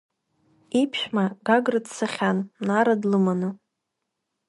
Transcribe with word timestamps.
Иԥшәма 0.81 1.25
Гагра 1.45 1.79
дцахьан, 1.85 2.37
Нара 2.67 2.93
длыманы. 3.01 3.49